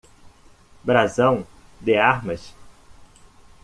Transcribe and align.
Brasão? 0.83 1.45
de 1.79 1.95
armas. 1.95 2.55